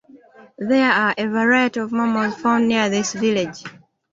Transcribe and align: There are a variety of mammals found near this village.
There 0.57 0.91
are 0.91 1.13
a 1.15 1.27
variety 1.27 1.79
of 1.79 1.91
mammals 1.91 2.35
found 2.35 2.67
near 2.67 2.89
this 2.89 3.13
village. 3.13 3.63